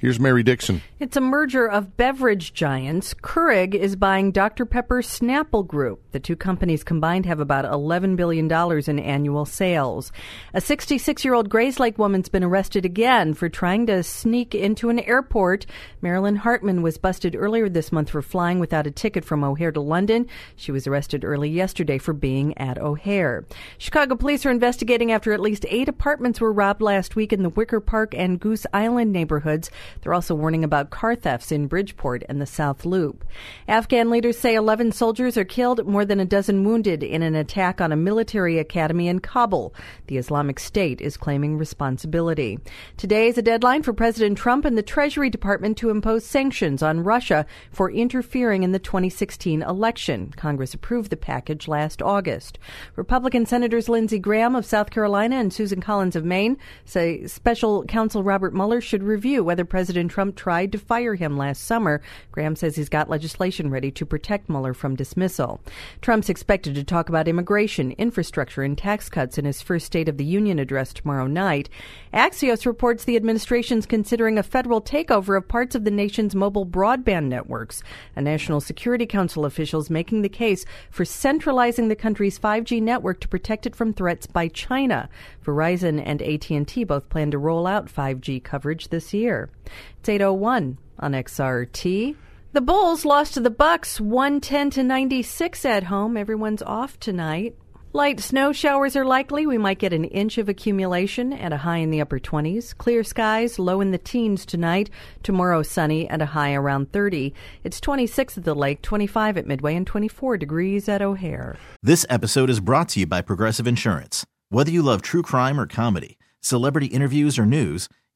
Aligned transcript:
Here's 0.00 0.18
Mary 0.18 0.42
Dixon. 0.42 0.80
It's 0.98 1.18
a 1.18 1.20
merger 1.20 1.68
of 1.68 1.98
beverage 1.98 2.54
giants. 2.54 3.12
Keurig 3.12 3.74
is 3.74 3.96
buying 3.96 4.32
Dr. 4.32 4.64
Pepper 4.64 5.02
Snapple 5.02 5.66
Group. 5.66 6.00
The 6.12 6.18
two 6.20 6.36
companies 6.36 6.82
combined 6.82 7.26
have 7.26 7.38
about 7.38 7.66
$11 7.66 8.16
billion 8.16 8.50
in 8.50 8.98
annual 8.98 9.44
sales. 9.44 10.10
A 10.54 10.60
66 10.62 11.22
year 11.22 11.34
old 11.34 11.50
Grayslake 11.50 11.98
woman's 11.98 12.30
been 12.30 12.42
arrested 12.42 12.86
again 12.86 13.34
for 13.34 13.50
trying 13.50 13.86
to 13.88 14.02
sneak 14.02 14.54
into 14.54 14.88
an 14.88 15.00
airport. 15.00 15.66
Marilyn 16.00 16.36
Hartman 16.36 16.80
was 16.80 16.96
busted 16.96 17.36
earlier 17.36 17.68
this 17.68 17.92
month 17.92 18.08
for 18.08 18.22
flying 18.22 18.58
without 18.58 18.86
a 18.86 18.90
ticket 18.90 19.22
from 19.22 19.44
O'Hare 19.44 19.72
to 19.72 19.82
London. 19.82 20.26
She 20.56 20.72
was 20.72 20.86
arrested 20.86 21.26
early 21.26 21.50
yesterday 21.50 21.98
for 21.98 22.14
being 22.14 22.56
at 22.56 22.78
O'Hare. 22.78 23.44
Chicago 23.76 24.14
police 24.14 24.46
are 24.46 24.50
investigating 24.50 25.12
after 25.12 25.34
at 25.34 25.40
least 25.40 25.66
eight 25.68 25.90
apartments 25.90 26.40
were 26.40 26.54
robbed 26.54 26.80
last 26.80 27.16
week 27.16 27.34
in 27.34 27.42
the 27.42 27.50
Wicker 27.50 27.80
Park 27.80 28.14
and 28.14 28.40
Goose 28.40 28.64
Island 28.72 29.12
neighborhoods. 29.12 29.70
They're 30.00 30.14
also 30.14 30.34
warning 30.34 30.64
about 30.64 30.90
car 30.90 31.14
thefts 31.14 31.52
in 31.52 31.66
Bridgeport 31.66 32.22
and 32.28 32.40
the 32.40 32.46
South 32.46 32.84
Loop. 32.84 33.24
Afghan 33.68 34.10
leaders 34.10 34.38
say 34.38 34.54
11 34.54 34.92
soldiers 34.92 35.36
are 35.36 35.44
killed, 35.44 35.86
more 35.86 36.04
than 36.04 36.20
a 36.20 36.24
dozen 36.24 36.64
wounded 36.64 37.02
in 37.02 37.22
an 37.22 37.34
attack 37.34 37.80
on 37.80 37.92
a 37.92 37.96
military 37.96 38.58
academy 38.58 39.08
in 39.08 39.20
Kabul. 39.20 39.74
The 40.06 40.16
Islamic 40.16 40.58
State 40.58 41.00
is 41.00 41.16
claiming 41.16 41.58
responsibility. 41.58 42.58
Today 42.96 43.28
is 43.28 43.38
a 43.38 43.42
deadline 43.42 43.82
for 43.82 43.92
President 43.92 44.38
Trump 44.38 44.64
and 44.64 44.78
the 44.78 44.82
Treasury 44.82 45.30
Department 45.30 45.76
to 45.78 45.90
impose 45.90 46.24
sanctions 46.24 46.82
on 46.82 47.04
Russia 47.04 47.46
for 47.72 47.90
interfering 47.90 48.62
in 48.62 48.72
the 48.72 48.78
2016 48.78 49.62
election. 49.62 50.32
Congress 50.36 50.74
approved 50.74 51.10
the 51.10 51.16
package 51.16 51.68
last 51.68 52.00
August. 52.02 52.58
Republican 52.96 53.46
Senators 53.46 53.88
Lindsey 53.88 54.18
Graham 54.18 54.54
of 54.54 54.64
South 54.64 54.90
Carolina 54.90 55.36
and 55.36 55.52
Susan 55.52 55.80
Collins 55.80 56.16
of 56.16 56.24
Maine 56.24 56.56
say 56.84 57.26
special 57.26 57.84
counsel 57.84 58.22
Robert 58.22 58.54
Mueller 58.54 58.80
should 58.80 59.02
review 59.02 59.42
whether 59.42 59.64
President 59.64 59.79
Trump 60.08 60.36
tried 60.36 60.72
to 60.72 60.78
fire 60.78 61.14
him 61.14 61.36
last 61.36 61.64
summer. 61.64 62.02
Graham 62.32 62.56
says 62.56 62.76
he's 62.76 62.88
got 62.88 63.08
legislation 63.08 63.70
ready 63.70 63.90
to 63.90 64.04
protect 64.04 64.48
Mueller 64.48 64.74
from 64.74 64.94
dismissal. 64.94 65.60
Trump's 66.00 66.28
expected 66.28 66.74
to 66.74 66.84
talk 66.84 67.08
about 67.08 67.28
immigration, 67.28 67.92
infrastructure, 67.92 68.62
and 68.62 68.76
tax 68.76 69.08
cuts 69.08 69.38
in 69.38 69.44
his 69.44 69.62
first 69.62 69.86
State 69.86 70.08
of 70.08 70.18
the 70.18 70.24
Union 70.24 70.58
address 70.58 70.92
tomorrow 70.92 71.26
night. 71.26 71.68
Axios 72.12 72.66
reports 72.66 73.04
the 73.04 73.16
administration's 73.16 73.86
considering 73.86 74.38
a 74.38 74.42
federal 74.42 74.82
takeover 74.82 75.36
of 75.36 75.48
parts 75.48 75.74
of 75.74 75.84
the 75.84 75.90
nation's 75.90 76.34
mobile 76.34 76.66
broadband 76.66 77.26
networks. 77.26 77.82
A 78.16 78.20
National 78.20 78.60
Security 78.60 79.06
Council 79.06 79.44
official 79.44 79.80
is 79.80 79.90
making 79.90 80.22
the 80.22 80.28
case 80.28 80.64
for 80.90 81.04
centralizing 81.04 81.88
the 81.88 81.96
country's 81.96 82.38
5G 82.38 82.82
network 82.82 83.20
to 83.20 83.28
protect 83.28 83.66
it 83.66 83.76
from 83.76 83.92
threats 83.92 84.26
by 84.26 84.48
China. 84.48 85.08
Verizon 85.44 86.02
and 86.04 86.20
AT&T 86.22 86.84
both 86.84 87.08
plan 87.08 87.30
to 87.30 87.38
roll 87.38 87.66
out 87.66 87.86
5G 87.86 88.42
coverage 88.42 88.88
this 88.88 89.14
year. 89.14 89.50
It's 89.98 90.08
801 90.08 90.78
on 90.98 91.12
XRT. 91.12 92.16
The 92.52 92.60
Bulls 92.60 93.04
lost 93.04 93.34
to 93.34 93.40
the 93.40 93.50
Bucks 93.50 94.00
110 94.00 94.70
to 94.70 94.82
96 94.82 95.64
at 95.64 95.84
home. 95.84 96.16
Everyone's 96.16 96.62
off 96.62 96.98
tonight. 96.98 97.54
Light 97.92 98.20
snow 98.20 98.52
showers 98.52 98.94
are 98.94 99.04
likely. 99.04 99.46
We 99.46 99.58
might 99.58 99.80
get 99.80 99.92
an 99.92 100.04
inch 100.04 100.38
of 100.38 100.48
accumulation 100.48 101.32
at 101.32 101.52
a 101.52 101.56
high 101.56 101.78
in 101.78 101.90
the 101.90 102.00
upper 102.00 102.20
20s. 102.20 102.76
Clear 102.78 103.02
skies, 103.02 103.58
low 103.58 103.80
in 103.80 103.90
the 103.90 103.98
teens 103.98 104.46
tonight. 104.46 104.90
Tomorrow 105.24 105.64
sunny 105.64 106.08
and 106.08 106.22
a 106.22 106.26
high 106.26 106.54
around 106.54 106.92
30. 106.92 107.34
It's 107.64 107.80
26 107.80 108.38
at 108.38 108.44
the 108.44 108.54
lake, 108.54 108.80
25 108.82 109.38
at 109.38 109.46
Midway, 109.48 109.74
and 109.74 109.84
24 109.84 110.36
degrees 110.36 110.88
at 110.88 111.02
O'Hare. 111.02 111.56
This 111.82 112.06
episode 112.08 112.48
is 112.48 112.60
brought 112.60 112.90
to 112.90 113.00
you 113.00 113.06
by 113.06 113.22
Progressive 113.22 113.66
Insurance. 113.66 114.24
Whether 114.50 114.70
you 114.70 114.82
love 114.82 115.02
true 115.02 115.22
crime 115.22 115.58
or 115.58 115.66
comedy, 115.66 116.16
celebrity 116.40 116.86
interviews 116.86 117.40
or 117.40 117.46
news, 117.46 117.88